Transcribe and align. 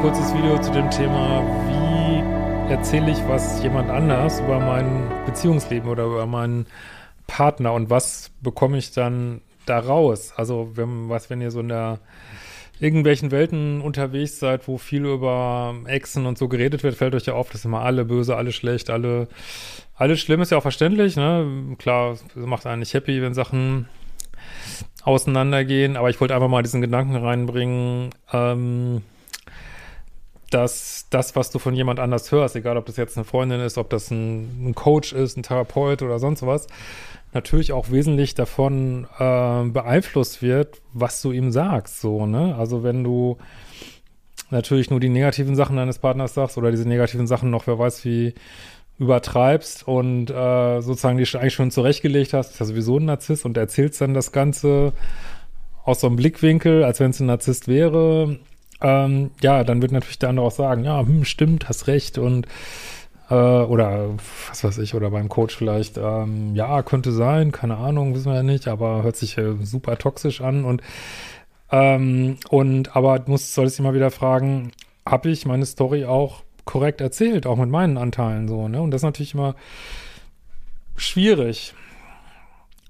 Kurzes 0.00 0.32
Video 0.32 0.56
zu 0.60 0.70
dem 0.70 0.88
Thema, 0.90 1.42
wie 1.66 2.72
erzähle 2.72 3.10
ich 3.10 3.18
was 3.26 3.60
jemand 3.64 3.90
anders 3.90 4.38
über 4.38 4.60
mein 4.60 5.10
Beziehungsleben 5.26 5.90
oder 5.90 6.04
über 6.04 6.24
meinen 6.24 6.66
Partner 7.26 7.72
und 7.72 7.90
was 7.90 8.30
bekomme 8.40 8.78
ich 8.78 8.92
dann 8.92 9.40
da 9.66 9.80
raus? 9.80 10.32
Also, 10.36 10.70
wenn, 10.74 11.08
was, 11.08 11.30
wenn 11.30 11.40
ihr 11.40 11.50
so 11.50 11.58
in 11.58 11.68
der 11.68 11.98
irgendwelchen 12.78 13.32
Welten 13.32 13.80
unterwegs 13.80 14.38
seid, 14.38 14.68
wo 14.68 14.78
viel 14.78 15.04
über 15.04 15.74
Exen 15.86 16.26
und 16.26 16.38
so 16.38 16.46
geredet 16.46 16.84
wird, 16.84 16.94
fällt 16.94 17.16
euch 17.16 17.26
ja 17.26 17.34
auf, 17.34 17.50
dass 17.50 17.64
immer 17.64 17.80
alle 17.80 18.04
böse, 18.04 18.36
alle 18.36 18.52
schlecht, 18.52 18.90
alle, 18.90 19.26
alles 19.96 20.20
schlimm 20.20 20.40
ist 20.40 20.52
ja 20.52 20.58
auch 20.58 20.62
verständlich, 20.62 21.16
ne? 21.16 21.74
Klar, 21.76 22.16
macht 22.36 22.66
einen 22.66 22.80
nicht 22.80 22.94
happy, 22.94 23.20
wenn 23.20 23.34
Sachen 23.34 23.88
auseinandergehen, 25.02 25.96
aber 25.96 26.08
ich 26.08 26.20
wollte 26.20 26.36
einfach 26.36 26.48
mal 26.48 26.62
diesen 26.62 26.82
Gedanken 26.82 27.16
reinbringen, 27.16 28.10
ähm, 28.32 29.02
dass 30.50 31.06
das, 31.10 31.36
was 31.36 31.50
du 31.50 31.58
von 31.58 31.74
jemand 31.74 32.00
anders 32.00 32.32
hörst, 32.32 32.56
egal 32.56 32.76
ob 32.76 32.86
das 32.86 32.96
jetzt 32.96 33.16
eine 33.16 33.24
Freundin 33.24 33.60
ist, 33.60 33.76
ob 33.76 33.90
das 33.90 34.10
ein, 34.10 34.68
ein 34.68 34.74
Coach 34.74 35.12
ist, 35.12 35.36
ein 35.36 35.42
Therapeut 35.42 36.02
oder 36.02 36.18
sonst 36.18 36.46
was, 36.46 36.66
natürlich 37.32 37.72
auch 37.72 37.90
wesentlich 37.90 38.34
davon 38.34 39.06
äh, 39.18 39.64
beeinflusst 39.64 40.40
wird, 40.40 40.80
was 40.92 41.20
du 41.20 41.32
ihm 41.32 41.52
sagst, 41.52 42.00
so, 42.00 42.26
ne? 42.26 42.56
Also 42.56 42.82
wenn 42.82 43.04
du 43.04 43.36
natürlich 44.50 44.88
nur 44.90 45.00
die 45.00 45.10
negativen 45.10 45.54
Sachen 45.54 45.76
deines 45.76 45.98
Partners 45.98 46.32
sagst 46.32 46.56
oder 46.56 46.70
diese 46.70 46.88
negativen 46.88 47.26
Sachen 47.26 47.50
noch, 47.50 47.66
wer 47.66 47.78
weiß 47.78 48.04
wie, 48.06 48.34
übertreibst 48.98 49.86
und 49.86 50.28
äh, 50.30 50.80
sozusagen 50.80 51.18
die 51.18 51.36
eigentlich 51.36 51.54
schon 51.54 51.70
zurechtgelegt 51.70 52.32
hast, 52.32 52.52
ist 52.52 52.60
ja 52.60 52.66
sowieso 52.66 52.98
ein 52.98 53.04
Narzisst 53.04 53.44
und 53.44 53.56
erzählst 53.56 54.00
dann 54.00 54.12
das 54.12 54.32
Ganze 54.32 54.92
aus 55.84 56.00
so 56.00 56.08
einem 56.08 56.16
Blickwinkel, 56.16 56.82
als 56.82 56.98
wenn 56.98 57.10
es 57.10 57.20
ein 57.20 57.26
Narzisst 57.26 57.68
wäre, 57.68 58.38
ähm, 58.80 59.30
ja, 59.42 59.64
dann 59.64 59.82
wird 59.82 59.92
natürlich 59.92 60.18
der 60.18 60.28
andere 60.30 60.46
auch 60.46 60.52
sagen, 60.52 60.84
ja, 60.84 61.00
hm, 61.00 61.24
stimmt, 61.24 61.68
hast 61.68 61.86
recht 61.86 62.18
und 62.18 62.46
äh, 63.30 63.34
oder 63.34 64.10
was 64.48 64.64
weiß 64.64 64.78
ich, 64.78 64.94
oder 64.94 65.10
beim 65.10 65.28
Coach 65.28 65.56
vielleicht, 65.56 65.98
ähm, 65.98 66.54
ja, 66.54 66.82
könnte 66.82 67.12
sein, 67.12 67.52
keine 67.52 67.76
Ahnung, 67.76 68.14
wissen 68.14 68.30
wir 68.30 68.36
ja 68.36 68.42
nicht, 68.42 68.68
aber 68.68 69.02
hört 69.02 69.16
sich 69.16 69.36
äh, 69.38 69.54
super 69.62 69.98
toxisch 69.98 70.40
an 70.40 70.64
und 70.64 70.82
ähm, 71.70 72.38
und 72.48 72.96
aber 72.96 73.22
muss 73.26 73.54
solltest 73.54 73.78
du 73.78 73.82
mal 73.82 73.94
wieder 73.94 74.10
fragen, 74.10 74.72
habe 75.06 75.30
ich 75.30 75.44
meine 75.46 75.66
Story 75.66 76.04
auch 76.04 76.42
korrekt 76.64 77.00
erzählt, 77.00 77.46
auch 77.46 77.56
mit 77.56 77.70
meinen 77.70 77.98
Anteilen 77.98 78.48
so, 78.48 78.68
ne? 78.68 78.80
Und 78.80 78.90
das 78.90 79.00
ist 79.00 79.04
natürlich 79.04 79.34
immer 79.34 79.54
schwierig. 80.96 81.74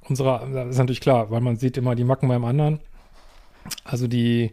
Unsere, 0.09 0.49
das 0.53 0.71
ist 0.71 0.79
natürlich 0.79 1.01
klar, 1.01 1.31
weil 1.31 1.41
man 1.41 1.57
sieht 1.57 1.77
immer 1.77 1.95
die 1.95 2.05
Macken 2.05 2.29
beim 2.29 2.45
anderen. 2.45 2.81
Also 3.85 4.07
die 4.07 4.53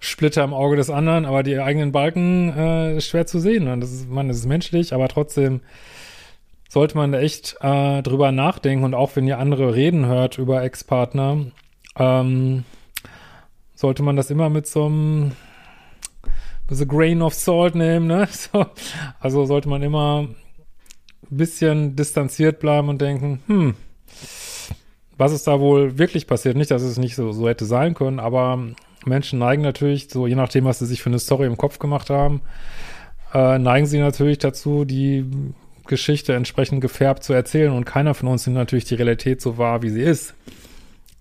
Splitter 0.00 0.44
im 0.44 0.54
Auge 0.54 0.76
des 0.76 0.90
anderen, 0.90 1.24
aber 1.24 1.42
die 1.42 1.58
eigenen 1.58 1.92
Balken 1.92 2.52
äh, 2.56 2.96
ist 2.96 3.08
schwer 3.08 3.26
zu 3.26 3.40
sehen. 3.40 3.68
Und 3.68 3.80
das 3.80 3.92
ist, 3.92 4.08
man, 4.08 4.28
das 4.28 4.38
ist 4.38 4.46
menschlich, 4.46 4.92
aber 4.92 5.08
trotzdem 5.08 5.60
sollte 6.68 6.96
man 6.96 7.12
da 7.12 7.20
echt 7.20 7.56
äh, 7.60 8.02
drüber 8.02 8.30
nachdenken. 8.30 8.84
Und 8.84 8.94
auch 8.94 9.16
wenn 9.16 9.26
ihr 9.26 9.38
andere 9.38 9.74
reden 9.74 10.06
hört 10.06 10.38
über 10.38 10.62
Ex-Partner, 10.62 11.46
ähm, 11.96 12.64
sollte 13.74 14.02
man 14.02 14.16
das 14.16 14.30
immer 14.30 14.50
mit 14.50 14.66
so 14.66 14.86
einem 14.86 15.32
with 16.68 16.82
a 16.82 16.84
grain 16.84 17.22
of 17.22 17.34
salt 17.34 17.74
nehmen, 17.74 18.06
ne? 18.06 18.28
So. 18.32 18.66
Also 19.18 19.46
sollte 19.46 19.68
man 19.68 19.82
immer 19.82 20.28
ein 21.30 21.36
bisschen 21.36 21.96
distanziert 21.96 22.60
bleiben 22.60 22.88
und 22.88 23.00
denken, 23.00 23.42
hm, 23.46 23.74
was 25.16 25.32
ist 25.32 25.46
da 25.46 25.58
wohl 25.58 25.98
wirklich 25.98 26.26
passiert? 26.26 26.56
Nicht, 26.56 26.70
dass 26.70 26.82
es 26.82 26.98
nicht 26.98 27.16
so, 27.16 27.32
so 27.32 27.48
hätte 27.48 27.64
sein 27.64 27.94
können, 27.94 28.20
aber 28.20 28.58
Menschen 29.04 29.38
neigen 29.38 29.62
natürlich, 29.62 30.08
so 30.10 30.26
je 30.26 30.34
nachdem, 30.34 30.64
was 30.64 30.78
sie 30.78 30.86
sich 30.86 31.02
für 31.02 31.10
eine 31.10 31.18
Story 31.18 31.46
im 31.46 31.56
Kopf 31.56 31.78
gemacht 31.78 32.10
haben, 32.10 32.40
äh, 33.34 33.58
neigen 33.58 33.86
sie 33.86 33.98
natürlich 33.98 34.38
dazu, 34.38 34.84
die 34.84 35.24
Geschichte 35.86 36.34
entsprechend 36.34 36.80
gefärbt 36.80 37.24
zu 37.24 37.32
erzählen 37.32 37.72
und 37.72 37.84
keiner 37.84 38.14
von 38.14 38.28
uns 38.28 38.46
nimmt 38.46 38.58
natürlich 38.58 38.84
die 38.84 38.94
Realität 38.94 39.40
so 39.40 39.58
wahr, 39.58 39.82
wie 39.82 39.90
sie 39.90 40.02
ist. 40.02 40.34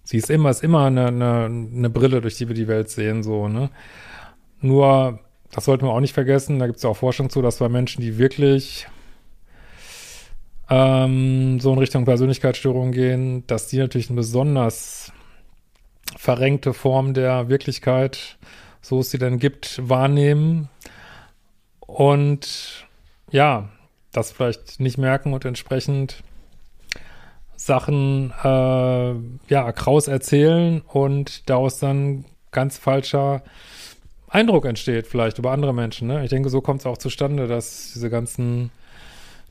Sie 0.03 0.17
ist 0.17 0.29
immer, 0.29 0.49
ist 0.49 0.63
immer 0.63 0.85
eine, 0.85 1.07
eine, 1.07 1.45
eine 1.45 1.89
Brille, 1.89 2.21
durch 2.21 2.35
die 2.35 2.47
wir 2.47 2.55
die 2.55 2.67
Welt 2.67 2.89
sehen, 2.89 3.23
so, 3.23 3.47
ne? 3.47 3.69
Nur 4.61 5.19
das 5.51 5.65
sollten 5.65 5.85
wir 5.85 5.91
auch 5.91 5.99
nicht 5.99 6.13
vergessen, 6.13 6.59
da 6.59 6.67
gibt 6.67 6.77
es 6.77 6.83
ja 6.83 6.89
auch 6.89 6.97
Forschung 6.97 7.29
zu, 7.29 7.41
dass 7.41 7.57
bei 7.57 7.69
Menschen, 7.69 8.01
die 8.01 8.17
wirklich 8.17 8.87
ähm, 10.69 11.59
so 11.59 11.71
in 11.71 11.79
Richtung 11.79 12.05
Persönlichkeitsstörung 12.05 12.91
gehen, 12.91 13.45
dass 13.47 13.67
die 13.67 13.77
natürlich 13.77 14.09
eine 14.09 14.17
besonders 14.17 15.11
verrenkte 16.17 16.73
Form 16.73 17.13
der 17.13 17.47
Wirklichkeit, 17.47 18.37
so 18.81 18.99
es 18.99 19.11
sie 19.11 19.17
denn 19.17 19.39
gibt, 19.39 19.79
wahrnehmen 19.87 20.69
und 21.79 22.85
ja, 23.31 23.69
das 24.11 24.31
vielleicht 24.31 24.79
nicht 24.79 24.97
merken 24.97 25.33
und 25.33 25.45
entsprechend 25.45 26.23
Sachen 27.55 28.31
äh, 28.43 29.13
ja 29.49 29.71
kraus 29.71 30.07
erzählen 30.07 30.81
und 30.81 31.49
daraus 31.49 31.79
dann 31.79 32.25
ganz 32.51 32.77
falscher 32.77 33.43
Eindruck 34.29 34.65
entsteht, 34.65 35.07
vielleicht 35.07 35.37
über 35.39 35.51
andere 35.51 35.73
Menschen. 35.73 36.07
Ne? 36.07 36.23
Ich 36.23 36.29
denke, 36.29 36.49
so 36.49 36.61
kommt 36.61 36.81
es 36.81 36.85
auch 36.85 36.97
zustande, 36.97 37.47
dass 37.47 37.91
diese 37.93 38.09
ganzen 38.09 38.71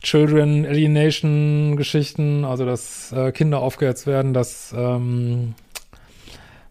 Children 0.03 0.67
Alienation 0.67 1.77
Geschichten, 1.77 2.45
also 2.45 2.65
dass 2.65 3.13
äh, 3.13 3.33
Kinder 3.33 3.61
aufgehetzt 3.61 4.07
werden, 4.07 4.35
dass 4.35 4.75
ähm, 4.77 5.55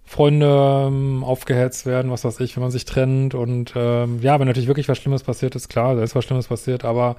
Freunde 0.05 0.85
ähm, 0.87 1.23
aufgehetzt 1.23 1.85
werden, 1.85 2.11
was 2.11 2.23
weiß 2.23 2.39
ich, 2.39 2.55
wenn 2.55 2.61
man 2.61 2.71
sich 2.71 2.85
trennt 2.85 3.33
und 3.33 3.73
ähm, 3.75 4.19
ja, 4.21 4.39
wenn 4.39 4.47
natürlich 4.47 4.67
wirklich 4.67 4.87
was 4.87 4.99
Schlimmes 4.99 5.23
passiert 5.23 5.55
ist, 5.55 5.67
klar, 5.67 5.95
da 5.95 6.03
ist 6.03 6.15
was 6.15 6.23
Schlimmes 6.23 6.47
passiert, 6.47 6.85
aber 6.85 7.17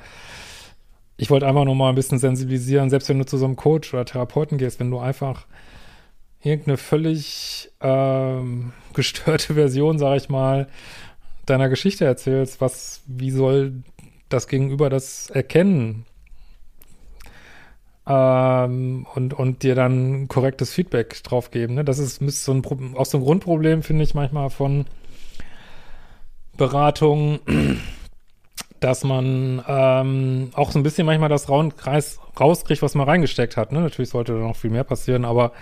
ich 1.16 1.30
wollte 1.30 1.46
einfach 1.46 1.64
nur 1.64 1.74
mal 1.74 1.88
ein 1.88 1.94
bisschen 1.94 2.18
sensibilisieren, 2.18 2.90
selbst 2.90 3.08
wenn 3.08 3.18
du 3.18 3.26
zu 3.26 3.38
so 3.38 3.44
einem 3.44 3.56
Coach 3.56 3.92
oder 3.92 4.04
Therapeuten 4.04 4.58
gehst, 4.58 4.78
wenn 4.78 4.90
du 4.90 4.98
einfach 4.98 5.46
irgendeine 6.42 6.76
völlig 6.76 7.70
ähm, 7.80 8.72
gestörte 8.94 9.54
Version, 9.54 9.98
sag 9.98 10.16
ich 10.16 10.28
mal, 10.28 10.68
deiner 11.46 11.68
Geschichte 11.68 12.04
erzählst, 12.04 12.60
was, 12.60 13.02
wie 13.06 13.30
soll 13.30 13.82
das 14.28 14.48
Gegenüber 14.48 14.90
das 14.90 15.30
erkennen? 15.30 16.04
Ähm, 18.08 19.06
und, 19.14 19.34
und 19.34 19.62
dir 19.62 19.74
dann 19.74 20.28
korrektes 20.28 20.72
Feedback 20.72 21.22
drauf 21.24 21.50
geben. 21.50 21.74
Ne? 21.74 21.84
Das 21.84 21.98
ist, 21.98 22.22
ist 22.22 22.44
so 22.44 22.52
ein, 22.52 22.62
auch 22.96 23.06
so 23.06 23.18
ein 23.18 23.24
Grundproblem, 23.24 23.82
finde 23.82 24.04
ich 24.04 24.14
manchmal 24.14 24.50
von 24.50 24.86
Beratung, 26.56 27.40
dass 28.80 29.02
man 29.02 29.62
ähm, 29.66 30.50
auch 30.54 30.70
so 30.70 30.78
ein 30.78 30.82
bisschen 30.82 31.06
manchmal 31.06 31.28
das 31.28 31.48
Raunkreis 31.48 32.20
rauskriegt, 32.38 32.82
was 32.82 32.94
man 32.94 33.08
reingesteckt 33.08 33.56
hat. 33.56 33.72
Ne? 33.72 33.80
Natürlich 33.80 34.10
sollte 34.10 34.34
da 34.34 34.38
noch 34.38 34.56
viel 34.56 34.70
mehr 34.70 34.84
passieren, 34.84 35.24
aber 35.24 35.52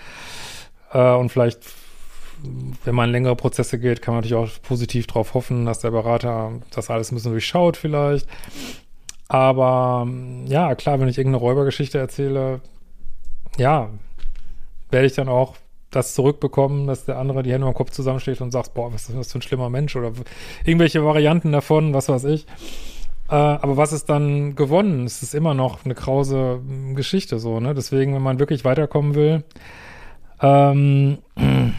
äh, 0.93 1.15
und 1.15 1.31
vielleicht, 1.31 1.61
wenn 2.85 2.95
man 2.95 3.11
längere 3.11 3.37
Prozesse 3.37 3.79
geht, 3.79 4.03
kann 4.03 4.15
man 4.15 4.23
natürlich 4.23 4.51
auch 4.51 4.63
positiv 4.63 5.07
darauf 5.07 5.33
hoffen, 5.35 5.65
dass 5.65 5.79
der 5.79 5.93
Berater 5.93 6.53
das 6.75 6.91
alles 6.91 7.11
ein 7.11 7.15
bisschen 7.15 7.33
durchschaut 7.33 7.77
vielleicht. 7.77 8.29
Aber 9.29 10.07
ja, 10.47 10.75
klar, 10.75 11.01
wenn 11.01 11.09
ich 11.09 11.19
irgendeine 11.19 11.43
Räubergeschichte 11.43 11.99
erzähle, 11.99 12.61
ja, 13.59 13.89
werde 14.91 15.07
ich 15.07 15.15
dann 15.15 15.29
auch 15.29 15.57
das 15.91 16.15
zurückbekommen, 16.15 16.87
dass 16.87 17.05
der 17.05 17.19
andere 17.19 17.43
die 17.43 17.53
Hände 17.53 17.67
am 17.67 17.75
Kopf 17.75 17.91
zusammensteht 17.91 18.41
und 18.41 18.51
sagt, 18.51 18.75
boah, 18.75 18.93
was 18.93 19.09
ist 19.09 19.17
das 19.17 19.33
für 19.33 19.39
ein 19.39 19.43
schlimmer 19.43 19.71
Mensch 19.71 19.95
oder 19.97 20.13
irgendwelche 20.65 21.05
Varianten 21.05 21.53
davon, 21.53 21.95
was 21.95 22.09
weiß 22.09 22.25
ich. 22.25 22.47
Äh, 23.29 23.35
aber 23.35 23.77
was 23.77 23.93
ist 23.93 24.07
dann 24.11 24.55
gewonnen? 24.55 25.07
Es 25.07 25.23
ist 25.23 25.35
immer 25.35 25.55
noch 25.55 25.85
eine 25.85 25.95
krause 25.95 26.61
Geschichte 26.95 27.39
so, 27.39 27.61
ne? 27.61 27.75
Deswegen, 27.75 28.15
wenn 28.15 28.23
man 28.23 28.39
wirklich 28.39 28.65
weiterkommen 28.65 29.15
will, 29.15 29.45
ähm, 30.41 31.19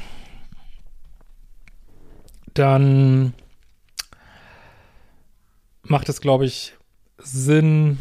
dann 2.53 3.33
macht 5.83 6.09
es, 6.09 6.21
glaube 6.21 6.45
ich, 6.45 6.73
Sinn, 7.25 7.97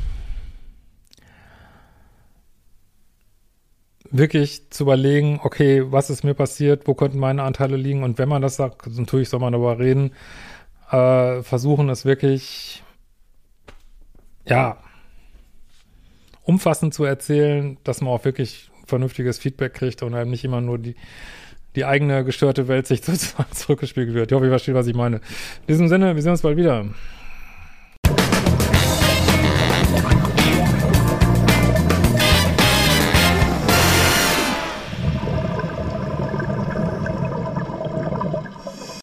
wirklich 4.10 4.70
zu 4.70 4.84
überlegen, 4.84 5.40
okay, 5.42 5.82
was 5.90 6.10
ist 6.10 6.22
mir 6.22 6.34
passiert, 6.34 6.86
wo 6.86 6.94
könnten 6.94 7.18
meine 7.18 7.42
Anteile 7.42 7.76
liegen 7.76 8.04
und 8.04 8.18
wenn 8.18 8.28
man 8.28 8.42
das 8.42 8.56
sagt, 8.56 8.86
natürlich 8.86 9.28
soll 9.28 9.40
man 9.40 9.52
darüber 9.52 9.78
reden, 9.78 10.12
äh, 10.90 11.42
versuchen 11.42 11.88
es 11.88 12.04
wirklich, 12.04 12.84
ja, 14.46 14.78
umfassend 16.42 16.94
zu 16.94 17.04
erzählen, 17.04 17.78
dass 17.82 18.02
man 18.02 18.12
auch 18.12 18.24
wirklich 18.24 18.70
vernünftiges 18.86 19.38
Feedback 19.38 19.74
kriegt 19.74 20.02
und 20.02 20.14
einem 20.14 20.30
nicht 20.30 20.44
immer 20.44 20.60
nur 20.60 20.78
die, 20.78 20.94
die 21.74 21.84
eigene 21.84 22.22
gestörte 22.24 22.68
Welt 22.68 22.86
sich 22.86 23.00
sozusagen 23.04 23.50
zurückgespiegelt 23.52 24.14
wird. 24.14 24.30
Ich 24.30 24.36
hoffe, 24.36 24.44
ihr 24.44 24.50
versteht, 24.50 24.74
was 24.74 24.86
ich 24.86 24.94
meine. 24.94 25.16
In 25.16 25.66
diesem 25.68 25.88
Sinne, 25.88 26.14
wir 26.14 26.22
sehen 26.22 26.32
uns 26.32 26.42
bald 26.42 26.56
wieder. 26.56 26.86